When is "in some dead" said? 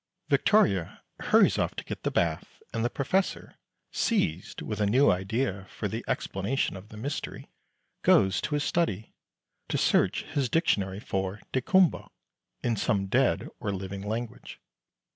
12.63-13.47